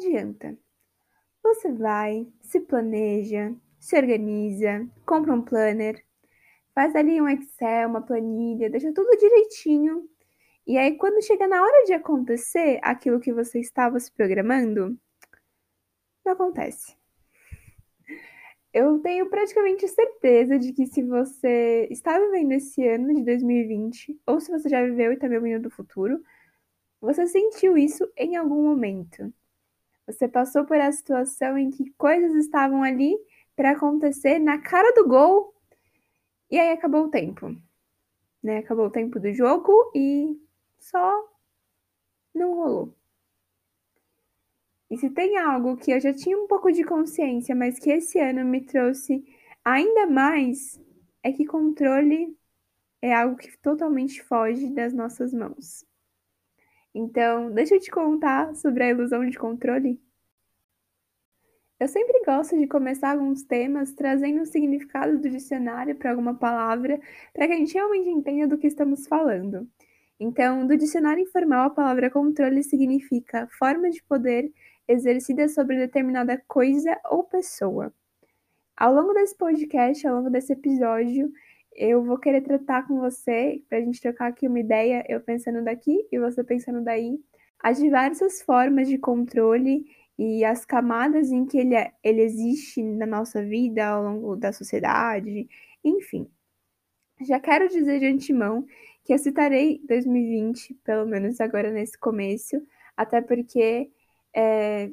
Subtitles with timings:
[0.00, 0.58] adianta.
[1.42, 6.04] Você vai, se planeja, se organiza, compra um planner,
[6.74, 10.08] faz ali um Excel, uma planilha, deixa tudo direitinho.
[10.66, 14.98] E aí, quando chega na hora de acontecer aquilo que você estava se programando,
[16.24, 16.96] não acontece.
[18.72, 24.40] Eu tenho praticamente certeza de que se você está vivendo esse ano de 2020, ou
[24.40, 26.22] se você já viveu e está vivendo do futuro,
[27.00, 29.32] você sentiu isso em algum momento.
[30.12, 33.16] Você passou por a situação em que coisas estavam ali
[33.54, 35.54] para acontecer na cara do gol
[36.50, 37.54] e aí acabou o tempo.
[38.42, 38.58] Né?
[38.58, 40.36] Acabou o tempo do jogo e
[40.78, 41.28] só
[42.34, 42.94] não rolou.
[44.90, 48.18] E se tem algo que eu já tinha um pouco de consciência, mas que esse
[48.18, 49.24] ano me trouxe
[49.64, 50.80] ainda mais,
[51.22, 52.36] é que controle
[53.00, 55.86] é algo que totalmente foge das nossas mãos.
[56.94, 60.00] Então, deixa eu te contar sobre a ilusão de controle.
[61.80, 67.00] Eu sempre gosto de começar alguns temas trazendo o significado do dicionário para alguma palavra,
[67.32, 69.66] para que a gente realmente entenda do que estamos falando.
[70.20, 74.52] Então, do dicionário informal, a palavra controle significa forma de poder
[74.86, 77.90] exercida sobre determinada coisa ou pessoa.
[78.76, 81.32] Ao longo desse podcast, ao longo desse episódio,
[81.74, 85.64] eu vou querer tratar com você, para a gente trocar aqui uma ideia, eu pensando
[85.64, 87.18] daqui e você pensando daí,
[87.58, 89.86] as diversas formas de controle
[90.20, 94.52] e as camadas em que ele, é, ele existe na nossa vida, ao longo da
[94.52, 95.48] sociedade,
[95.82, 96.30] enfim.
[97.22, 98.66] Já quero dizer de antemão
[99.02, 102.62] que eu citarei 2020, pelo menos agora nesse começo,
[102.94, 103.90] até porque
[104.36, 104.90] é,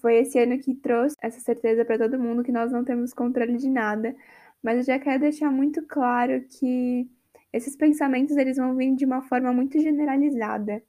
[0.00, 3.58] foi esse ano que trouxe essa certeza para todo mundo que nós não temos controle
[3.58, 4.16] de nada,
[4.62, 7.06] mas eu já quero deixar muito claro que
[7.52, 10.82] esses pensamentos eles vão vir de uma forma muito generalizada.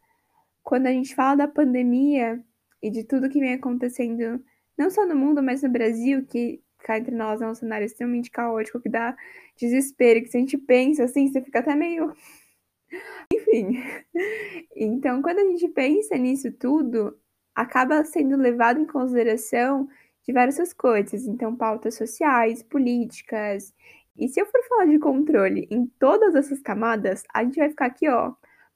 [0.64, 2.42] Quando a gente fala da pandemia
[2.82, 4.44] e de tudo que vem acontecendo,
[4.78, 8.32] não só no mundo, mas no Brasil, que cá entre nós é um cenário extremamente
[8.32, 9.16] caótico, que dá
[9.58, 12.14] desespero, que se a gente pensa assim, você fica até meio.
[13.34, 13.84] Enfim.
[14.76, 17.18] Então, quando a gente pensa nisso tudo,
[17.56, 19.88] acaba sendo levado em consideração
[20.24, 23.74] diversas coisas, então pautas sociais, políticas.
[24.18, 27.88] E se eu for falar de controle em todas essas camadas, a gente vai ficar
[27.88, 28.34] aqui, ó,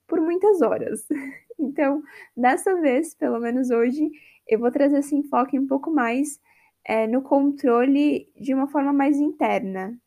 [0.07, 1.07] por muitas horas.
[1.59, 2.03] Então,
[2.35, 4.11] dessa vez, pelo menos hoje,
[4.47, 6.39] eu vou trazer esse enfoque um pouco mais
[6.83, 9.97] é, no controle de uma forma mais interna,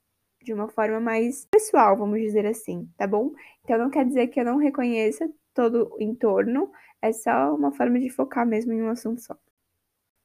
[0.43, 3.33] de uma forma mais pessoal, vamos dizer assim, tá bom?
[3.65, 6.71] Então, não quer dizer que eu não reconheça todo o entorno,
[7.03, 9.37] é só uma forma de focar mesmo em um assunto só.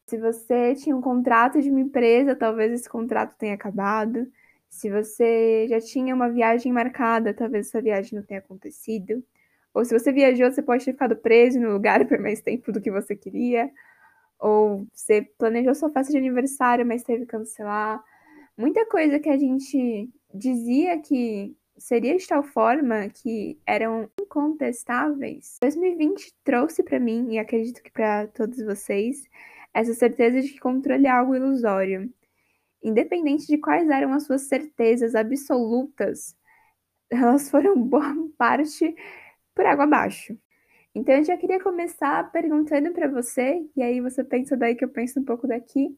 [0.07, 4.27] Se você tinha um contrato de uma empresa, talvez esse contrato tenha acabado.
[4.69, 9.23] Se você já tinha uma viagem marcada, talvez essa viagem não tenha acontecido.
[9.73, 12.81] Ou se você viajou, você pode ter ficado preso no lugar por mais tempo do
[12.81, 13.71] que você queria.
[14.39, 18.03] Ou você planejou sua festa de aniversário, mas teve que cancelar.
[18.57, 25.57] Muita coisa que a gente dizia que seria de tal forma que eram incontestáveis.
[25.61, 29.23] 2020 trouxe para mim, e acredito que para todos vocês,
[29.73, 32.13] essa certeza de que controle é algo ilusório.
[32.83, 36.35] Independente de quais eram as suas certezas absolutas,
[37.09, 38.95] elas foram boa parte
[39.55, 40.37] por água abaixo.
[40.95, 44.89] Então eu já queria começar perguntando para você, e aí você pensa daí que eu
[44.89, 45.97] penso um pouco daqui,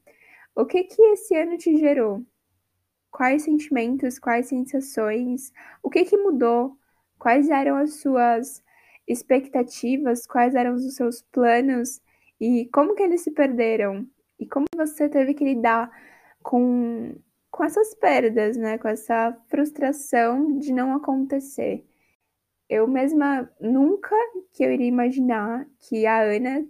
[0.56, 2.26] o que que esse ano te gerou?
[3.12, 5.52] Quais sentimentos, quais sensações,
[5.84, 6.78] o que que mudou?
[7.20, 8.64] Quais eram as suas
[9.08, 12.02] expectativas, quais eram os seus planos
[12.40, 14.08] e como que eles se perderam?
[14.40, 15.90] E como você teve que lidar
[16.44, 17.16] com,
[17.52, 18.78] com essas perdas, né?
[18.78, 21.86] Com essa frustração de não acontecer.
[22.70, 24.16] Eu mesma nunca
[24.54, 26.66] que eu iria imaginar que a Ana,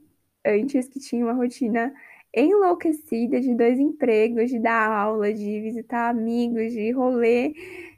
[0.45, 1.93] antes que tinha uma rotina
[2.33, 7.53] enlouquecida de dois empregos, de dar aula, de visitar amigos, de rolê,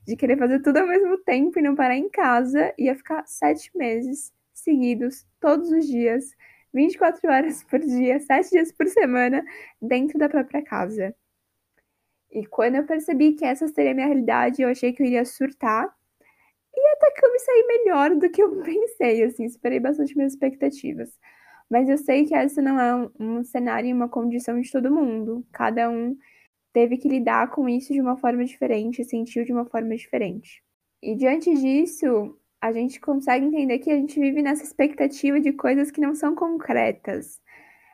[0.05, 3.71] de querer fazer tudo ao mesmo tempo e não parar em casa, ia ficar sete
[3.75, 6.35] meses seguidos, todos os dias,
[6.73, 9.43] 24 horas por dia, 7 dias por semana,
[9.81, 11.15] dentro da própria casa.
[12.31, 15.25] E quando eu percebi que essa seria a minha realidade, eu achei que eu iria
[15.25, 15.95] surtar.
[16.77, 20.33] E até que eu me saí melhor do que eu pensei, assim, superei bastante minhas
[20.33, 21.09] expectativas.
[21.69, 24.94] Mas eu sei que essa não é um, um cenário e uma condição de todo
[24.94, 25.45] mundo.
[25.51, 26.15] Cada um
[26.71, 30.63] teve que lidar com isso de uma forma diferente, sentiu de uma forma diferente.
[31.01, 35.89] E diante disso, a gente consegue entender que a gente vive nessa expectativa de coisas
[35.91, 37.41] que não são concretas.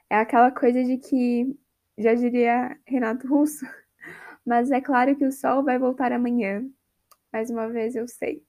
[0.10, 1.58] É aquela coisa de que,
[1.98, 3.66] já diria Renato Russo,
[4.46, 6.66] mas é claro que o sol vai voltar amanhã.
[7.32, 8.44] Mais uma vez eu sei.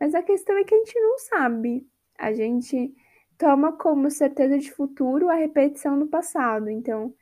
[0.00, 1.86] Mas a questão é que a gente não sabe.
[2.18, 2.94] A gente
[3.38, 6.70] toma como certeza de futuro a repetição do passado.
[6.70, 7.14] Então,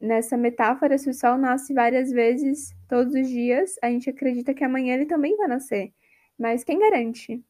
[0.00, 4.64] nessa metáfora, se o sol nasce várias vezes todos os dias, a gente acredita que
[4.64, 5.92] amanhã ele também vai nascer.
[6.38, 7.42] Mas quem garante?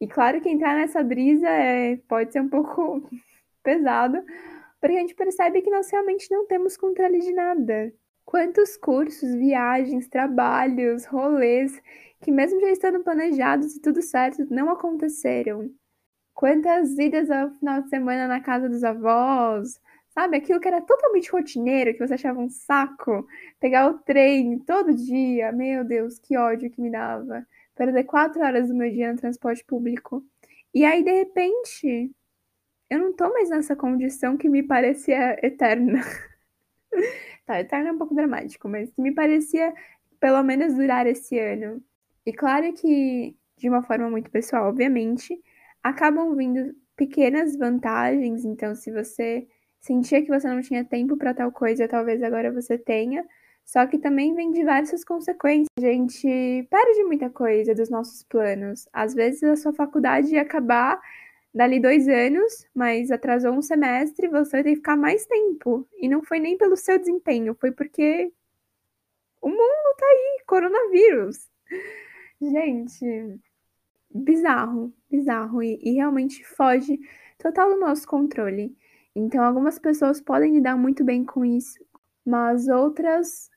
[0.00, 3.08] E claro que entrar nessa brisa é, pode ser um pouco
[3.62, 4.22] pesado,
[4.80, 7.92] porque a gente percebe que nós realmente não temos controle de nada.
[8.24, 11.80] Quantos cursos, viagens, trabalhos, rolês,
[12.24, 15.70] que mesmo já estando planejados e tudo certo, não aconteceram.
[16.32, 19.78] Quantas idas ao final de semana na casa dos avós,
[20.08, 20.38] sabe?
[20.38, 23.26] Aquilo que era totalmente rotineiro, que você achava um saco.
[23.60, 27.46] Pegar o trem todo dia, meu Deus, que ódio que me dava.
[27.74, 30.24] Perder quatro horas do meu dia no transporte público.
[30.72, 32.10] E aí, de repente,
[32.90, 36.00] eu não tô mais nessa condição que me parecia eterna.
[37.46, 39.74] tá, eterna é um pouco dramático, mas que me parecia
[40.18, 41.82] pelo menos durar esse ano.
[42.26, 45.38] E claro que, de uma forma muito pessoal, obviamente,
[45.82, 48.44] acabam vindo pequenas vantagens.
[48.44, 49.46] Então, se você
[49.80, 53.24] sentia que você não tinha tempo para tal coisa, talvez agora você tenha.
[53.64, 55.68] Só que também vem diversas consequências.
[55.78, 58.88] A gente perde muita coisa dos nossos planos.
[58.92, 61.00] Às vezes a sua faculdade ia acabar
[61.54, 65.86] dali dois anos, mas atrasou um semestre, você ter que ficar mais tempo.
[65.98, 68.32] E não foi nem pelo seu desempenho, foi porque
[69.40, 71.48] o mundo tá aí, coronavírus.
[72.40, 73.40] Gente,
[74.10, 75.62] bizarro, bizarro.
[75.62, 76.98] E, e realmente foge
[77.38, 78.76] total do nosso controle.
[79.14, 81.84] Então, algumas pessoas podem lidar muito bem com isso,
[82.24, 83.50] mas outras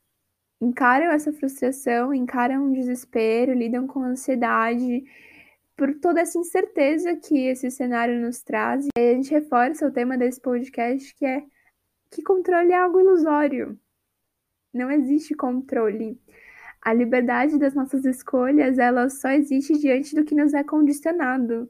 [0.62, 5.04] encaram essa frustração, encaram o desespero, lidam com ansiedade
[5.76, 8.88] por toda essa incerteza que esse cenário nos traz.
[8.98, 11.44] E a gente reforça o tema desse podcast, que é
[12.12, 13.80] que controle é algo ilusório.
[14.74, 16.20] Não existe controle.
[16.88, 21.70] A liberdade das nossas escolhas, ela só existe diante do que nos é condicionado.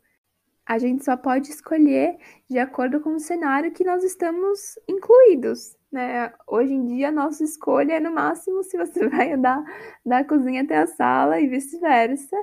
[0.63, 5.75] A gente só pode escolher de acordo com o cenário que nós estamos incluídos.
[5.91, 6.31] Né?
[6.45, 9.63] Hoje em dia, a nossa escolha é no máximo se você vai andar
[10.05, 12.37] da cozinha até a sala e vice-versa.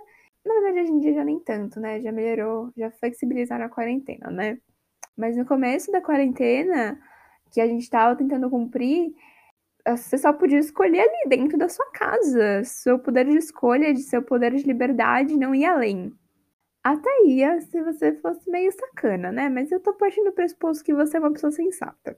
[0.44, 2.00] Na verdade, hoje em dia já nem tanto, né?
[2.00, 4.58] Já melhorou, já flexibilizaram a quarentena, né?
[5.16, 7.00] Mas no começo da quarentena,
[7.52, 9.14] que a gente estava tentando cumprir,
[9.86, 12.64] você só podia escolher ali dentro da sua casa.
[12.64, 16.12] Seu poder de escolha, de seu poder de liberdade não ia além.
[16.82, 19.48] Até ia se você fosse meio sacana, né?
[19.48, 22.16] Mas eu tô partindo do pressuposto que você é uma pessoa sensata.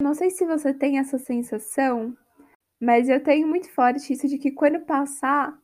[0.00, 2.16] Não sei se você tem essa sensação,
[2.80, 5.58] mas eu tenho muito forte isso de que quando passar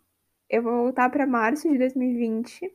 [0.49, 2.71] eu vou voltar para março de 2020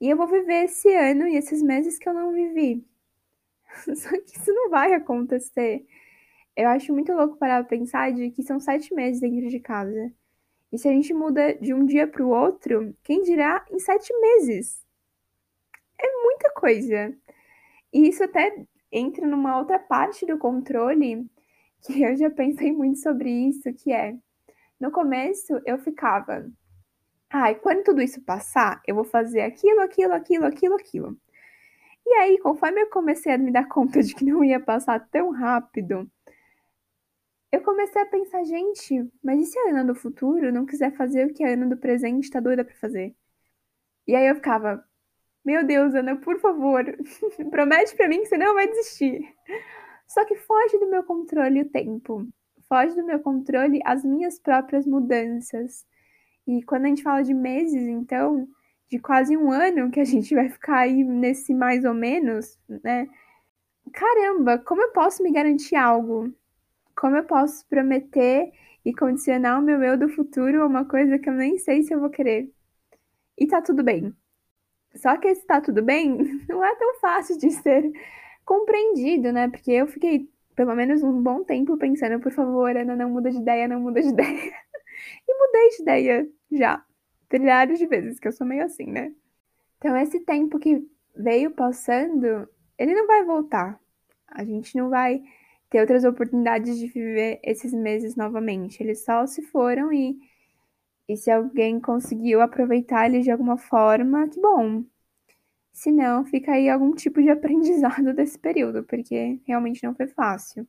[0.00, 2.86] e eu vou viver esse ano e esses meses que eu não vivi.
[3.94, 5.86] Só que isso não vai acontecer.
[6.58, 10.12] Eu acho muito louco parar pra pensar de que são sete meses dentro de casa.
[10.72, 14.12] E se a gente muda de um dia para o outro, quem dirá em sete
[14.18, 14.84] meses?
[15.96, 17.16] É muita coisa.
[17.92, 21.30] E isso até entra numa outra parte do controle,
[21.86, 24.16] que eu já pensei muito sobre isso, que é,
[24.80, 26.44] no começo eu ficava,
[27.30, 31.16] ai, quando tudo isso passar, eu vou fazer aquilo, aquilo, aquilo, aquilo, aquilo.
[32.04, 35.30] E aí, conforme eu comecei a me dar conta de que não ia passar tão
[35.30, 36.10] rápido,
[37.50, 41.26] eu comecei a pensar, gente, mas e se a Ana do futuro não quiser fazer
[41.26, 43.14] o que a Ana do presente tá doida pra fazer?
[44.06, 44.84] E aí eu ficava,
[45.44, 46.84] meu Deus, Ana, por favor,
[47.50, 49.34] promete pra mim que você não vai desistir.
[50.06, 52.26] Só que foge do meu controle o tempo.
[52.68, 55.86] Foge do meu controle as minhas próprias mudanças.
[56.46, 58.48] E quando a gente fala de meses, então,
[58.90, 63.06] de quase um ano que a gente vai ficar aí nesse mais ou menos, né?
[63.92, 66.32] Caramba, como eu posso me garantir algo?
[66.98, 68.50] Como eu posso prometer
[68.84, 71.94] e condicionar o meu eu do futuro a uma coisa que eu nem sei se
[71.94, 72.50] eu vou querer?
[73.38, 74.12] E tá tudo bem.
[74.96, 77.88] Só que esse tá tudo bem não é tão fácil de ser
[78.44, 79.48] compreendido, né?
[79.48, 83.38] Porque eu fiquei pelo menos um bom tempo pensando, por favor, Ana, não muda de
[83.38, 84.52] ideia, não muda de ideia.
[85.28, 86.84] E mudei de ideia já.
[87.28, 89.12] Trilhares de vezes, que eu sou meio assim, né?
[89.76, 93.78] Então, esse tempo que veio passando, ele não vai voltar.
[94.26, 95.22] A gente não vai
[95.70, 98.82] ter outras oportunidades de viver esses meses novamente.
[98.82, 100.18] Eles só se foram e,
[101.08, 104.84] e se alguém conseguiu aproveitar eles de alguma forma, que bom.
[105.72, 110.66] Se não, fica aí algum tipo de aprendizado desse período, porque realmente não foi fácil.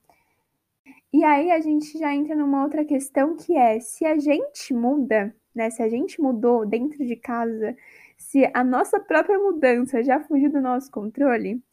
[1.12, 5.36] E aí a gente já entra numa outra questão que é se a gente muda,
[5.56, 5.70] né?
[5.70, 7.75] Se a gente mudou dentro de casa,
[8.18, 11.63] se a nossa própria mudança já fugiu do nosso controle,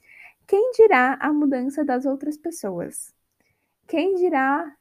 [0.47, 3.16] quem dirá a mudança das outras pessoas?
[3.87, 4.73] Quem dirá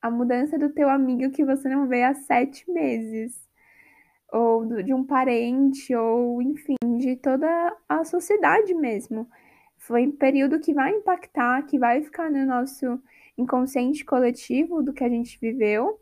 [0.00, 3.44] a mudança do teu amigo que você não vê há sete meses?
[4.34, 7.46] ou de um parente, ou enfim, de toda
[7.88, 9.28] a sociedade mesmo.
[9.78, 13.00] Foi um período que vai impactar, que vai ficar no nosso
[13.38, 16.00] inconsciente coletivo do que a gente viveu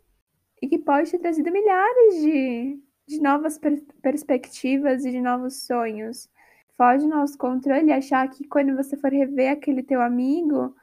[0.62, 6.30] e que pode ter trazido milhares de, de novas per perspectivas e de novos sonhos.
[6.74, 10.74] Foge do nosso controle achar que quando você for rever aquele teu amigo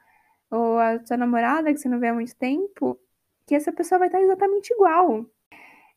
[0.51, 2.99] ou a sua namorada que você não vê há muito tempo,
[3.45, 5.25] que essa pessoa vai estar exatamente igual.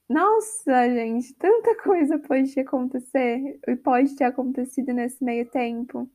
[0.09, 6.09] Nossa, gente, tanta coisa pode acontecer e pode ter acontecido nesse meio tempo.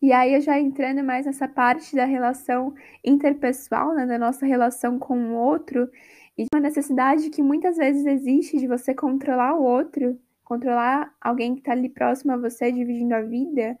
[0.00, 4.98] E aí, eu já entrando mais nessa parte da relação interpessoal, né, da nossa relação
[4.98, 5.88] com o outro,
[6.36, 11.54] e de uma necessidade que muitas vezes existe de você controlar o outro, controlar alguém
[11.54, 13.78] que está ali próximo a você, dividindo a vida,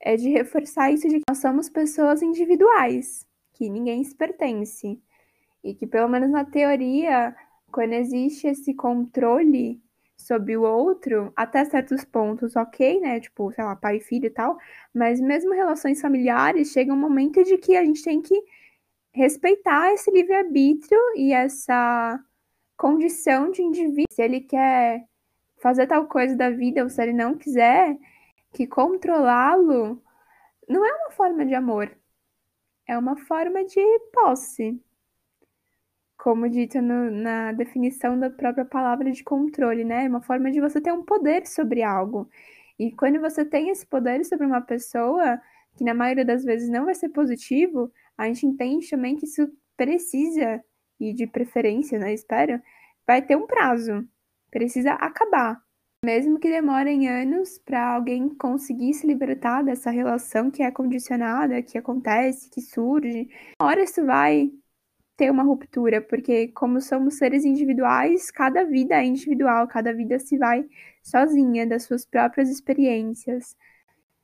[0.00, 5.00] é de reforçar isso de que nós somos pessoas individuais, que ninguém se pertence.
[5.62, 7.34] E que, pelo menos na teoria,
[7.72, 9.82] quando existe esse controle
[10.16, 13.20] sobre o outro, até certos pontos, ok, né?
[13.20, 14.58] Tipo, sei lá, pai e filho e tal,
[14.92, 18.34] mas mesmo relações familiares, chega um momento de que a gente tem que
[19.12, 22.20] respeitar esse livre-arbítrio e essa
[22.76, 24.06] condição de indivíduo.
[24.10, 25.04] Se ele quer
[25.60, 27.96] fazer tal coisa da vida ou se ele não quiser,
[28.52, 30.02] que controlá-lo
[30.68, 31.90] não é uma forma de amor,
[32.86, 33.80] é uma forma de
[34.12, 34.80] posse
[36.18, 40.04] como dito no, na definição da própria palavra de controle, né?
[40.04, 42.28] É uma forma de você ter um poder sobre algo.
[42.78, 45.40] E quando você tem esse poder sobre uma pessoa,
[45.76, 49.48] que na maioria das vezes não vai ser positivo, a gente entende também que isso
[49.76, 50.62] precisa,
[51.00, 52.12] e de preferência, né?
[52.12, 52.60] Espero,
[53.06, 54.06] vai ter um prazo.
[54.50, 55.62] Precisa acabar.
[56.04, 61.76] Mesmo que demorem anos para alguém conseguir se libertar dessa relação que é condicionada, que
[61.76, 63.28] acontece, que surge,
[63.60, 64.48] uma hora isso vai
[65.16, 70.38] ter uma ruptura, porque como somos seres individuais, cada vida é individual, cada vida se
[70.38, 70.64] vai
[71.02, 73.56] sozinha, das suas próprias experiências.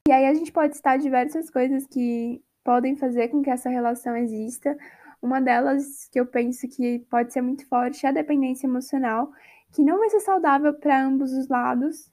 [0.07, 4.17] E aí a gente pode citar diversas coisas que podem fazer com que essa relação
[4.17, 4.77] exista.
[5.21, 9.33] Uma delas que eu penso que pode ser muito forte é a dependência emocional,
[9.75, 12.11] que não vai ser saudável para ambos os lados,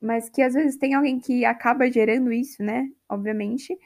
[0.00, 2.88] mas que às vezes tem alguém que acaba gerando isso, né?
[3.08, 3.76] Obviamente.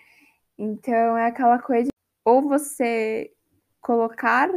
[0.59, 1.89] Então é aquela coisa,
[2.25, 3.33] ou você
[3.81, 4.51] colocar,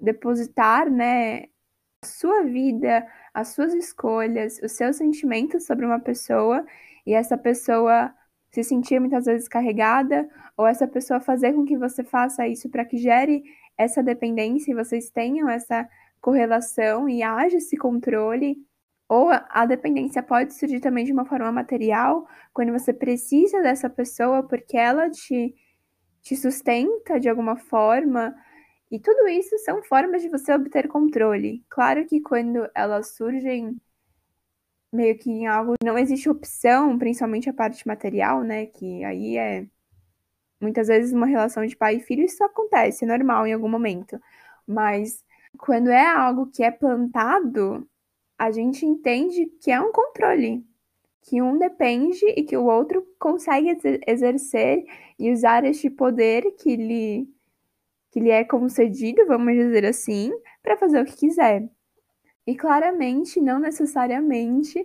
[0.00, 1.44] depositar, né,
[2.04, 6.66] a sua vida, as suas escolhas, os seus sentimentos sobre uma pessoa
[7.06, 8.12] e essa pessoa
[8.52, 12.84] se sentir muitas vezes carregada ou essa pessoa fazer com que você faça isso para
[12.84, 13.42] que gere
[13.76, 15.88] essa dependência e vocês tenham essa
[16.20, 18.56] correlação e haja esse controle.
[19.08, 24.42] Ou a dependência pode surgir também de uma forma material, quando você precisa dessa pessoa
[24.42, 25.54] porque ela te,
[26.20, 28.34] te sustenta de alguma forma,
[28.90, 31.64] e tudo isso são formas de você obter controle.
[31.68, 33.76] Claro que quando elas surgem
[34.92, 39.66] meio que em algo não existe opção, principalmente a parte material, né, que aí é
[40.60, 44.18] muitas vezes uma relação de pai e filho isso acontece, é normal em algum momento.
[44.66, 45.24] Mas
[45.56, 47.88] quando é algo que é plantado,
[48.38, 50.64] a gente entende que é um controle,
[51.22, 53.76] que um depende e que o outro consegue
[54.06, 54.84] exercer
[55.18, 57.28] e usar este poder que lhe
[58.10, 61.68] que lhe é concedido, vamos dizer assim, para fazer o que quiser.
[62.46, 64.82] E claramente, não necessariamente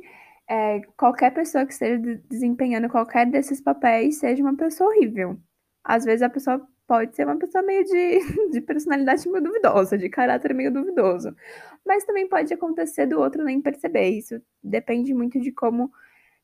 [0.49, 1.97] é, qualquer pessoa que esteja
[2.29, 5.39] desempenhando qualquer desses papéis seja uma pessoa horrível.
[5.83, 8.19] Às vezes a pessoa pode ser uma pessoa meio de,
[8.53, 11.35] de personalidade meio duvidosa, de caráter meio duvidoso.
[11.83, 14.09] Mas também pode acontecer do outro nem perceber.
[14.09, 15.91] Isso depende muito de como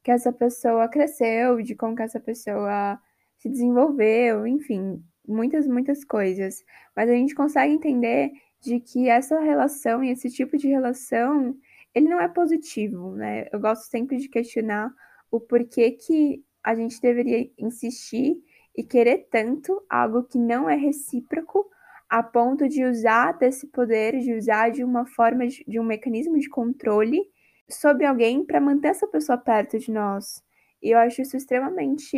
[0.04, 3.00] que essa pessoa cresceu, de como que essa pessoa
[3.38, 6.66] se desenvolveu, enfim, muitas, muitas coisas.
[6.96, 11.56] Mas a gente consegue entender de que essa relação e esse tipo de relação,
[11.94, 13.48] ele não é positivo, né?
[13.54, 14.92] Eu gosto sempre de questionar
[15.30, 18.36] o porquê que a gente deveria insistir
[18.80, 21.70] e querer tanto algo que não é recíproco
[22.10, 26.40] a ponto de usar desse poder, de usar de uma forma, de, de um mecanismo
[26.40, 27.22] de controle
[27.70, 30.44] sobre alguém para manter essa pessoa perto de nós.
[30.82, 32.18] E eu acho isso extremamente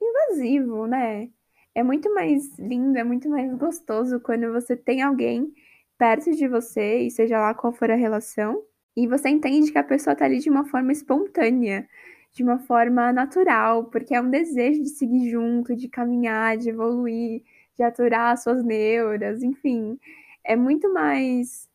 [0.00, 1.28] invasivo, né?
[1.74, 5.52] é muito mais lindo, é muito mais gostoso quando você tem alguém
[5.98, 8.62] perto de você, e seja lá qual for a relação,
[8.96, 11.88] e você entende que a pessoa tá ali de uma forma espontânea,
[12.32, 17.42] de uma forma natural, porque é um desejo de seguir junto, de caminhar, de evoluir,
[17.76, 19.98] de aturar suas neuras, enfim.
[20.44, 21.68] É muito mais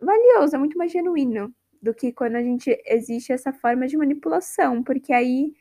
[0.00, 4.82] valioso, é muito mais genuíno do que quando a gente existe essa forma de manipulação,
[4.82, 5.54] porque aí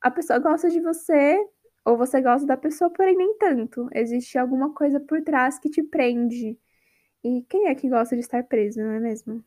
[0.00, 1.38] a pessoa gosta de você
[1.84, 3.88] ou você gosta da pessoa, porém nem tanto.
[3.94, 6.58] Existe alguma coisa por trás que te prende.
[7.22, 9.44] E quem é que gosta de estar preso, não é mesmo?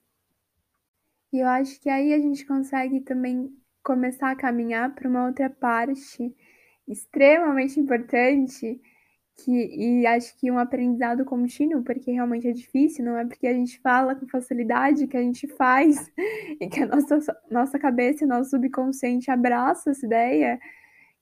[1.32, 3.52] E eu acho que aí a gente consegue também
[3.88, 6.36] começar a caminhar para uma outra parte
[6.86, 8.82] extremamente importante,
[9.38, 13.54] que, e acho que um aprendizado contínuo, porque realmente é difícil, não é porque a
[13.54, 16.12] gente fala com facilidade que a gente faz,
[16.60, 20.60] e que a nossa, nossa cabeça e nosso subconsciente abraça essa ideia,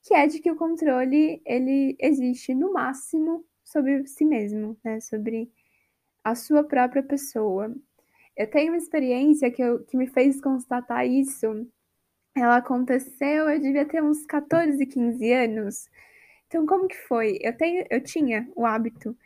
[0.02, 5.00] que é de que o controle ele existe no máximo sobre si mesmo, né?
[5.00, 5.50] Sobre
[6.24, 7.72] a sua própria pessoa.
[8.36, 11.66] Eu tenho uma experiência que, eu, que me fez constatar isso.
[12.36, 15.88] Ela aconteceu, eu devia ter uns 14, 15 anos.
[16.46, 17.38] Então, como que foi?
[17.40, 19.16] Eu, tenho, eu tinha o hábito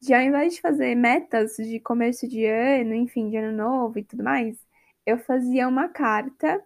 [0.00, 4.04] de, ao invés de fazer metas de começo de ano, enfim, de ano novo e
[4.04, 4.58] tudo mais,
[5.06, 6.62] eu fazia uma carta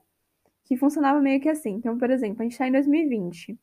[0.64, 1.70] que funcionava meio que assim.
[1.70, 3.58] Então, por exemplo, a gente está em 2020.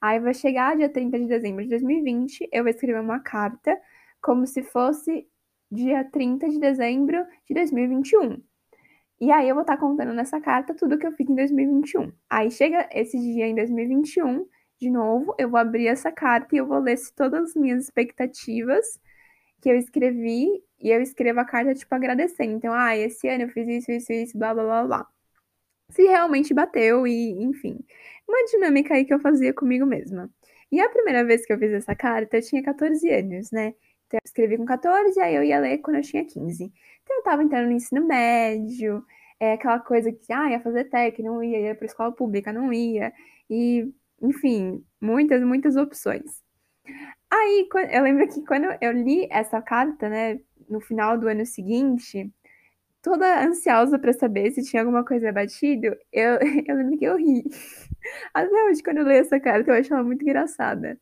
[0.00, 3.78] Aí vai chegar dia 30 de dezembro de 2020, eu vou escrever uma carta
[4.22, 5.28] como se fosse
[5.70, 8.42] dia 30 de dezembro de 2021.
[9.22, 12.12] E aí eu vou estar contando nessa carta tudo que eu fiz em 2021.
[12.28, 14.44] Aí chega esse dia em 2021,
[14.80, 19.00] de novo, eu vou abrir essa carta e eu vou ler todas as minhas expectativas
[19.60, 20.48] que eu escrevi
[20.80, 22.54] e eu escrevo a carta tipo agradecendo.
[22.54, 25.08] Então, ah, esse ano eu fiz isso, isso, isso, blá, blá, blá, blá.
[25.90, 27.78] Se realmente bateu e, enfim,
[28.28, 30.30] uma dinâmica aí que eu fazia comigo mesma.
[30.72, 33.74] E a primeira vez que eu fiz essa carta, eu tinha 14 anos, né?
[34.12, 36.64] Então, eu escrevi com 14, aí eu ia ler quando eu tinha 15.
[37.02, 39.02] Então, eu tava entrando no ensino médio,
[39.40, 42.72] é aquela coisa que, ah, ia fazer técnico, não ia, ia pra escola pública, não
[42.72, 43.10] ia.
[43.48, 43.90] E,
[44.20, 46.42] enfim, muitas, muitas opções.
[47.30, 52.30] Aí, eu lembro que quando eu li essa carta, né, no final do ano seguinte,
[53.02, 56.38] toda ansiosa para saber se tinha alguma coisa batido, eu,
[56.68, 57.44] eu lembro que eu ri.
[58.34, 60.98] Até hoje, quando eu leio essa carta, eu acho ela muito engraçada.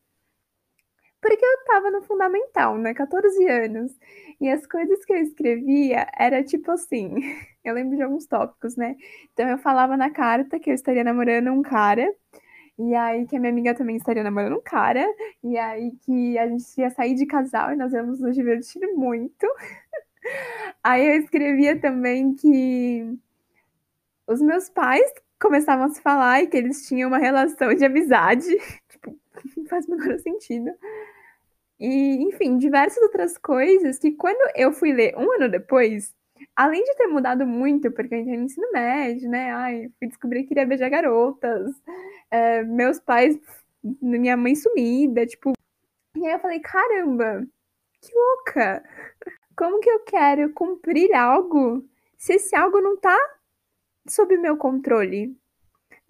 [1.21, 2.93] Porque eu tava no fundamental, né?
[2.93, 3.91] 14 anos.
[4.39, 7.15] E as coisas que eu escrevia era tipo assim.
[7.63, 8.95] Eu lembro de alguns tópicos, né?
[9.33, 12.11] Então eu falava na carta que eu estaria namorando um cara.
[12.79, 15.05] E aí que a minha amiga também estaria namorando um cara.
[15.43, 19.45] E aí que a gente ia sair de casal e nós íamos nos divertir muito.
[20.83, 23.05] Aí eu escrevia também que
[24.27, 28.47] os meus pais começavam a se falar e que eles tinham uma relação de amizade.
[28.89, 29.17] Tipo,
[29.57, 30.71] não faz o menor sentido.
[31.81, 36.13] E, enfim, diversas outras coisas que quando eu fui ler um ano depois,
[36.55, 39.51] além de ter mudado muito, porque eu entrei no ensino médio, né?
[39.51, 41.71] Ai, fui descobrir que queria beijar garotas,
[42.29, 43.35] é, meus pais,
[43.99, 45.53] minha mãe sumida, tipo.
[46.15, 47.47] E aí eu falei, caramba,
[47.99, 48.83] que louca!
[49.57, 51.83] Como que eu quero cumprir algo
[52.17, 53.17] se esse algo não tá
[54.07, 55.35] sob meu controle?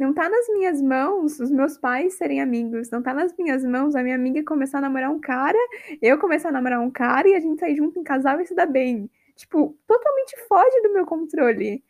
[0.02, 2.90] Não tá nas minhas mãos os meus pais serem amigos.
[2.90, 5.60] Não tá nas minhas mãos a minha amiga começar a namorar um cara,
[6.02, 8.56] eu começar a namorar um cara e a gente sair junto em casal e se
[8.56, 9.08] dar bem.
[9.36, 11.84] Tipo, totalmente foge do meu controle.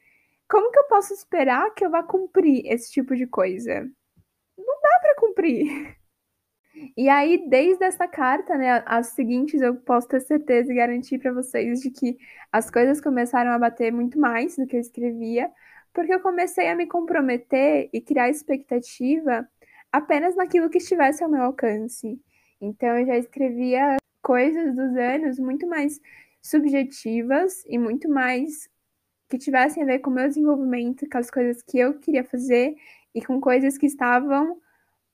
[0.50, 3.89] Como que eu posso esperar que eu vá cumprir esse tipo de coisa?
[4.58, 5.95] Não dá para cumprir.
[6.97, 11.32] E aí, desde essa carta, né, as seguintes, eu posso ter certeza e garantir para
[11.32, 12.17] vocês de que
[12.52, 15.50] as coisas começaram a bater muito mais do que eu escrevia,
[15.93, 19.47] porque eu comecei a me comprometer e criar expectativa
[19.91, 22.19] apenas naquilo que estivesse ao meu alcance.
[22.60, 25.99] Então eu já escrevia coisas dos anos muito mais
[26.41, 28.69] subjetivas e muito mais
[29.30, 32.75] que tivessem a ver com o meu desenvolvimento, com as coisas que eu queria fazer
[33.15, 34.60] e com coisas que estavam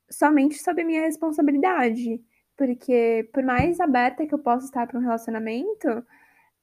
[0.10, 2.22] somente sob minha responsabilidade.
[2.58, 6.04] Porque por mais aberta que eu possa estar para um relacionamento,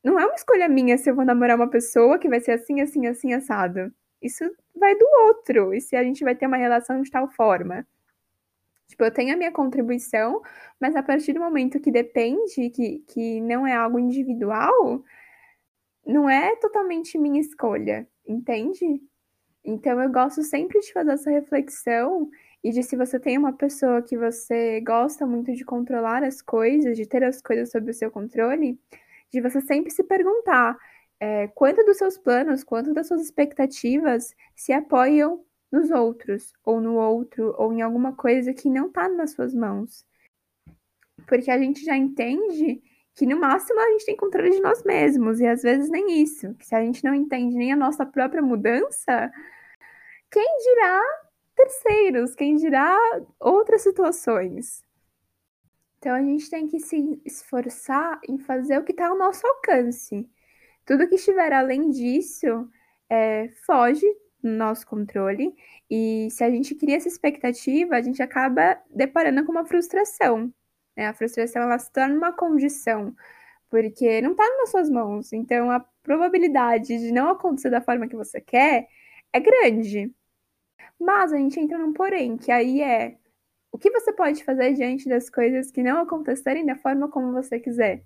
[0.02, 2.80] não é uma escolha minha se eu vou namorar uma pessoa que vai ser assim,
[2.80, 3.92] assim, assim, assado.
[4.24, 5.74] Isso vai do outro.
[5.74, 7.86] E se a gente vai ter uma relação de tal forma.
[8.88, 10.42] Tipo, eu tenho a minha contribuição,
[10.80, 15.02] mas a partir do momento que depende, que, que não é algo individual,
[16.06, 19.02] não é totalmente minha escolha, entende?
[19.64, 22.30] Então eu gosto sempre de fazer essa reflexão
[22.62, 26.96] e de se você tem uma pessoa que você gosta muito de controlar as coisas,
[26.96, 28.78] de ter as coisas sob o seu controle,
[29.30, 30.76] de você sempre se perguntar
[31.24, 36.96] é, quanto dos seus planos, quanto das suas expectativas se apoiam nos outros, ou no
[36.96, 40.04] outro, ou em alguma coisa que não está nas suas mãos.
[41.26, 42.82] Porque a gente já entende
[43.14, 46.54] que no máximo a gente tem controle de nós mesmos, e às vezes nem isso.
[46.56, 49.32] Que se a gente não entende nem a nossa própria mudança,
[50.30, 51.00] quem dirá
[51.56, 52.98] terceiros, quem dirá
[53.40, 54.84] outras situações.
[55.98, 60.28] Então a gente tem que se esforçar em fazer o que está ao nosso alcance.
[60.84, 62.68] Tudo que estiver além disso
[63.08, 64.06] é, foge
[64.42, 65.54] do nosso controle.
[65.90, 70.52] E se a gente cria essa expectativa, a gente acaba deparando com uma frustração.
[70.96, 71.06] Né?
[71.06, 73.14] A frustração ela se torna uma condição,
[73.70, 75.32] porque não tá nas suas mãos.
[75.32, 78.88] Então a probabilidade de não acontecer da forma que você quer
[79.32, 80.12] é grande.
[81.00, 83.16] Mas a gente entra num porém, que aí é
[83.72, 87.58] o que você pode fazer diante das coisas que não acontecerem da forma como você
[87.58, 88.04] quiser?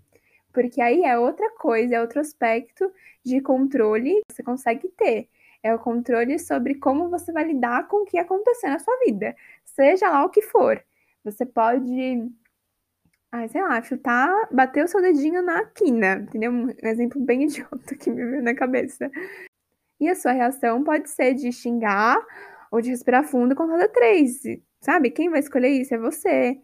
[0.59, 2.93] Porque aí é outra coisa, é outro aspecto
[3.25, 5.29] de controle que você consegue ter.
[5.63, 9.37] É o controle sobre como você vai lidar com o que acontecer na sua vida,
[9.65, 10.85] seja lá o que for.
[11.23, 12.29] Você pode,
[13.31, 16.51] ah, sei lá, chutar, bater o seu dedinho na quina, entendeu?
[16.51, 19.09] Um exemplo bem idiota que me veio na cabeça.
[20.01, 22.19] E a sua reação pode ser de xingar
[22.73, 24.43] ou de respirar fundo contada três.
[24.81, 25.13] Sabe?
[25.13, 26.61] Quem vai escolher isso é você.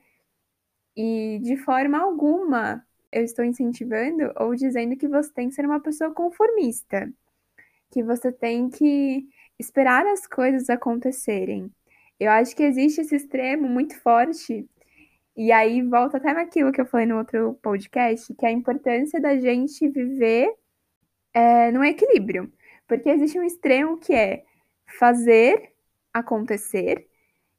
[0.96, 5.80] E de forma alguma eu estou incentivando ou dizendo que você tem que ser uma
[5.80, 7.10] pessoa conformista,
[7.90, 9.24] que você tem que
[9.58, 11.70] esperar as coisas acontecerem.
[12.18, 14.68] Eu acho que existe esse extremo muito forte,
[15.36, 19.20] e aí volta até naquilo que eu falei no outro podcast, que é a importância
[19.20, 20.52] da gente viver
[21.32, 22.52] é, no equilíbrio.
[22.86, 24.44] Porque existe um extremo que é
[24.98, 25.72] fazer
[26.12, 27.08] acontecer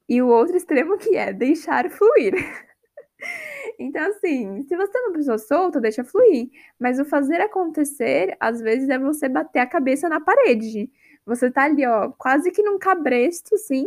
[0.07, 2.33] e o outro extremo que é deixar fluir.
[3.79, 6.49] então, assim, se você é uma pessoa solta, deixa fluir.
[6.79, 10.89] Mas o fazer acontecer, às vezes, é você bater a cabeça na parede.
[11.25, 13.85] Você tá ali, ó, quase que num cabresto, assim,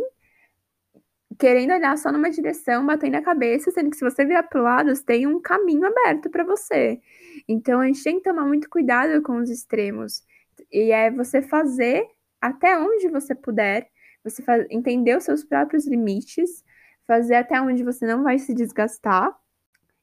[1.37, 4.93] querendo olhar só numa direção, batendo a cabeça, sendo que se você virar pro lado,
[5.03, 6.99] tem um caminho aberto para você.
[7.47, 10.23] Então, a gente tem que tomar muito cuidado com os extremos.
[10.71, 12.05] E é você fazer
[12.41, 13.89] até onde você puder,
[14.23, 16.63] você faz, entender os seus próprios limites,
[17.07, 19.35] fazer até onde você não vai se desgastar.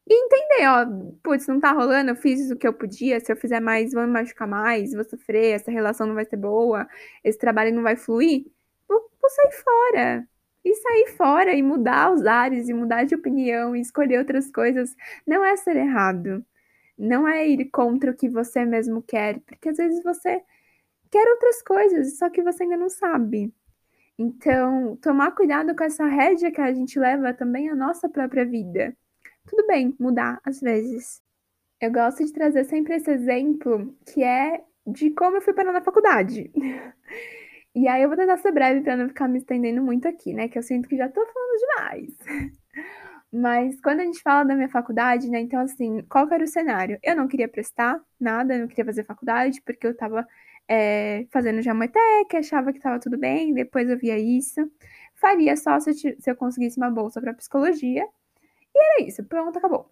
[0.09, 0.87] E entender, ó,
[1.23, 4.03] putz, não tá rolando, eu fiz o que eu podia, se eu fizer mais, vou
[4.07, 6.89] me machucar mais, vou sofrer, essa relação não vai ser boa,
[7.25, 8.47] esse trabalho não vai fluir,
[8.89, 10.29] vou, vou sair fora.
[10.65, 14.95] E sair fora e mudar os ares, e mudar de opinião, e escolher outras coisas,
[15.27, 16.45] não é ser errado.
[16.99, 20.43] Não é ir contra o que você mesmo quer, porque às vezes você
[21.11, 23.53] quer outras coisas, só que você ainda não sabe.
[24.19, 28.97] Então, tomar cuidado com essa rédea que a gente leva também à nossa própria vida.
[29.47, 31.21] Tudo bem mudar às vezes.
[31.81, 35.83] Eu gosto de trazer sempre esse exemplo que é de como eu fui parar na
[35.83, 36.51] faculdade.
[37.79, 40.49] E aí eu vou tentar ser breve para não ficar me estendendo muito aqui, né?
[40.49, 42.17] Que eu sinto que já tô falando demais.
[43.31, 45.41] Mas quando a gente fala da minha faculdade, né?
[45.41, 46.99] Então, assim, qual era o cenário?
[47.03, 50.27] Eu não queria prestar nada, eu não queria fazer faculdade, porque eu tava
[50.69, 54.61] é, fazendo geometec, achava que estava tudo bem, depois eu via isso.
[55.17, 58.07] Faria só se eu, se eu conseguisse uma bolsa para psicologia.
[58.77, 59.91] E era isso, pronto, acabou.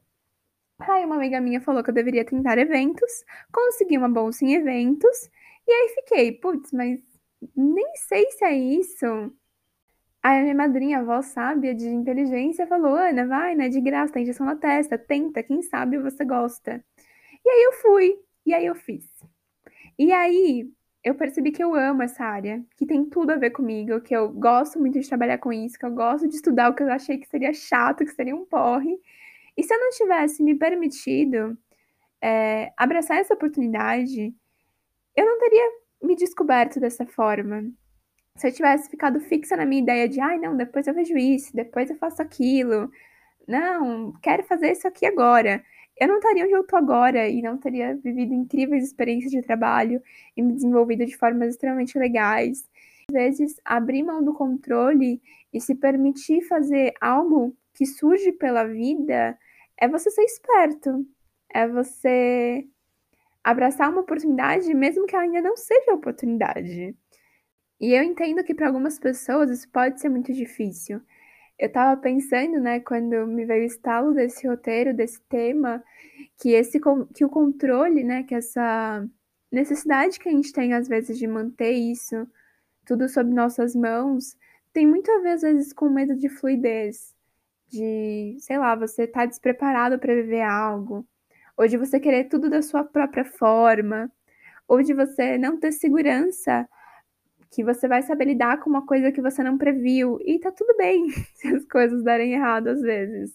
[0.79, 5.31] Aí uma amiga minha falou que eu deveria tentar eventos, consegui uma bolsa em eventos,
[5.67, 7.01] e aí fiquei, putz, mas
[7.57, 9.07] nem sei se é isso.
[10.23, 13.69] Aí a minha madrinha, a avó sábia de inteligência, falou: Ana, vai, né?
[13.69, 16.85] De graça, tem injeção na testa, tenta, quem sabe você gosta.
[17.45, 19.07] E aí eu fui, e aí eu fiz.
[19.99, 20.71] E aí,
[21.05, 24.31] eu percebi que eu amo essa área, que tem tudo a ver comigo, que eu
[24.33, 27.19] gosto muito de trabalhar com isso, que eu gosto de estudar o que eu achei
[27.19, 28.99] que seria chato, que seria um porre.
[29.55, 31.59] E se eu não tivesse me permitido
[32.23, 34.35] é, abraçar essa oportunidade,
[35.15, 35.71] eu não teria
[36.03, 37.71] me descoberto dessa forma.
[38.37, 41.55] Se eu tivesse ficado fixa na minha ideia de, ai, não, depois eu vejo isso,
[41.55, 42.91] depois eu faço aquilo,
[43.47, 45.63] não, quero fazer isso aqui agora
[45.97, 50.03] eu não estaria onde eu tô agora e não teria vivido incríveis experiências de trabalho
[50.37, 52.69] e me desenvolvido de formas extremamente legais.
[53.09, 55.21] Às vezes, abrir mão do controle
[55.53, 59.39] e se permitir fazer algo que surge pela vida
[59.77, 61.07] é você ser esperto,
[61.53, 62.67] é você
[63.43, 66.97] abraçar uma oportunidade, mesmo que ela ainda não seja oportunidade.
[67.81, 71.03] E eu entendo que para algumas pessoas isso pode ser muito difícil.
[71.59, 75.83] Eu estava pensando, né, quando me veio o estalo desse roteiro, desse tema,
[76.41, 76.81] que esse
[77.15, 79.07] que o controle, né, que essa
[79.53, 82.27] necessidade que a gente tem às vezes de manter isso
[82.87, 84.37] tudo sob nossas mãos,
[84.73, 87.15] tem muito a ver às vezes com medo de fluidez,
[87.69, 91.07] de, sei lá, você tá despreparado para viver algo,
[91.57, 94.11] ou de você querer tudo da sua própria forma,
[94.69, 96.69] ou de você não ter segurança
[97.55, 100.19] que você vai saber lidar com uma coisa que você não previu.
[100.23, 103.33] E tá tudo bem se as coisas darem errado às vezes.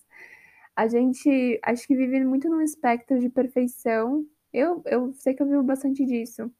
[0.75, 4.25] A gente acho que vive muito num espectro de perfeição.
[4.53, 6.51] Eu, eu sei que eu vivo bastante disso.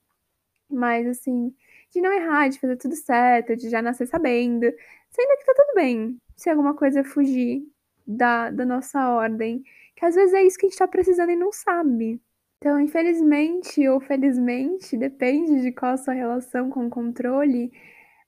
[0.69, 1.54] Mas assim,
[1.91, 4.65] de não errar, de fazer tudo certo, de já nascer sabendo.
[5.12, 7.63] Sendo que tá tudo bem se alguma coisa fugir
[8.08, 9.63] da, da nossa ordem.
[9.95, 12.22] Que às vezes é isso que a gente tá precisando e não sabe.
[12.62, 17.72] Então, infelizmente ou felizmente, depende de qual a sua relação com o controle,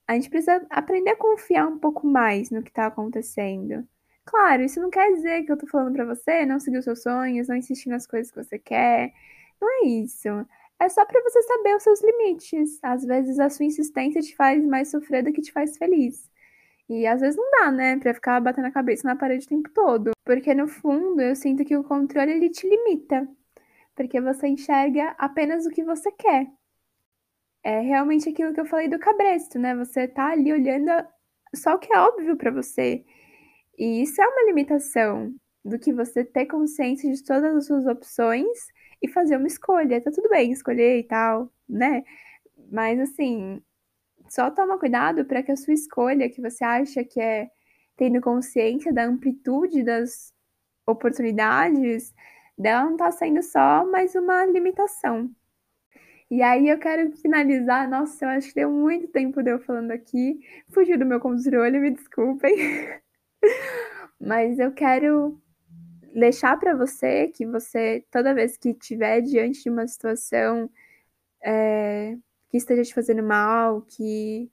[0.08, 3.86] a gente precisa aprender a confiar um pouco mais no que está acontecendo.
[4.26, 7.02] Claro, isso não quer dizer que eu tô falando pra você não seguir os seus
[7.04, 9.14] sonhos, não insistir nas coisas que você quer.
[9.62, 10.30] Não é isso.
[10.80, 12.80] É só pra você saber os seus limites.
[12.84, 16.30] Às vezes a sua insistência te faz mais sofrer do que te faz feliz.
[16.90, 19.70] E às vezes não dá, né, pra ficar batendo a cabeça na parede o tempo
[19.72, 20.12] todo.
[20.26, 23.28] Porque no fundo eu sinto que o controle ele te limita.
[23.96, 26.48] Porque você enxerga apenas o que você quer.
[27.64, 29.76] É realmente aquilo que eu falei do cabresto, né?
[29.76, 30.90] Você tá ali olhando
[31.56, 33.04] só o que é óbvio pra você.
[33.78, 38.48] E isso é uma limitação do que você ter consciência de todas as suas opções
[39.02, 40.02] e fazer uma escolha.
[40.02, 42.04] Tá tudo bem escolher e tal, né?
[42.72, 43.62] Mas assim,
[44.30, 47.50] só toma cuidado para que a sua escolha, que você acha que é
[47.98, 50.34] tendo consciência da amplitude das
[50.88, 52.14] oportunidades,
[52.62, 55.30] dela não tá sendo só mais uma limitação.
[56.30, 57.90] E aí eu quero finalizar.
[57.90, 60.40] Nossa, eu acho que deu muito tempo de eu falando aqui.
[60.70, 62.56] Fugiu do meu controle, me desculpem.
[64.20, 65.42] Mas eu quero
[66.14, 70.70] deixar para você que você, toda vez que estiver diante de uma situação
[71.44, 72.18] é,
[72.50, 74.50] que esteja te fazendo mal, que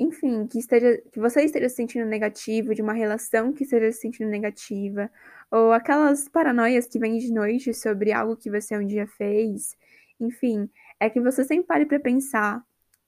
[0.00, 4.00] enfim, que esteja que você esteja se sentindo negativo, de uma relação que esteja se
[4.00, 5.10] sentindo negativa,
[5.50, 9.76] ou aquelas paranoias que vêm de noite sobre algo que você um dia fez,
[10.18, 12.64] enfim, é que você sempre pare para pensar: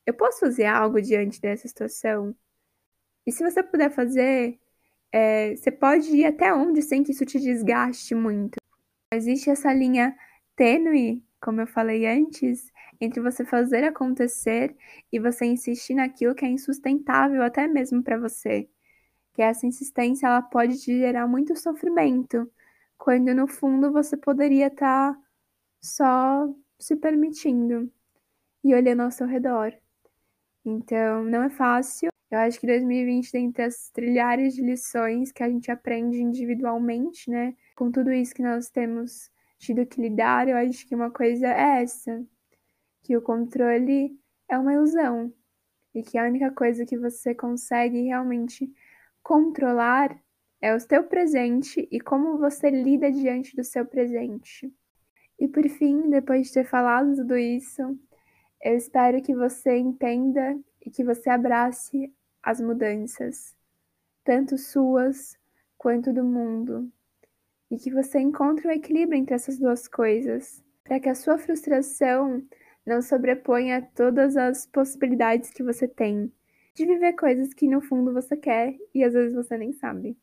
[0.07, 2.35] eu posso fazer algo diante dessa situação?
[3.27, 4.59] E se você puder fazer,
[5.13, 8.57] é, você pode ir até onde sem que isso te desgaste muito.
[9.13, 10.17] Existe essa linha
[10.57, 12.72] tênue, como eu falei antes,
[13.03, 14.77] entre você fazer acontecer
[15.13, 18.69] e você insistir naquilo que é insustentável até mesmo para você.
[19.35, 22.49] Que essa insistência ela pode te gerar muito sofrimento,
[22.97, 25.21] quando no fundo você poderia estar tá
[25.81, 27.91] só se permitindo
[28.63, 29.73] e olhando ao seu redor.
[30.65, 35.49] Então, não é fácil, eu acho que 2020, dentre as trilhares de lições que a
[35.49, 37.55] gente aprende individualmente, né?
[37.75, 41.83] Com tudo isso que nós temos tido que lidar, eu acho que uma coisa é
[41.83, 42.25] essa:
[43.03, 45.33] que o controle é uma ilusão.
[45.95, 48.73] E que a única coisa que você consegue realmente
[49.23, 50.19] controlar
[50.61, 54.73] é o seu presente e como você lida diante do seu presente.
[55.39, 57.83] E por fim, depois de ter falado tudo isso,
[58.63, 63.57] eu espero que você entenda e que você abrace as mudanças,
[64.25, 65.37] tanto suas
[65.77, 66.89] quanto do mundo,
[67.69, 71.39] e que você encontre o um equilíbrio entre essas duas coisas, para que a sua
[71.39, 72.41] frustração
[72.87, 76.33] não sobreponha todas as possibilidades que você tem
[76.75, 80.17] de viver coisas que no fundo você quer e às vezes você nem sabe.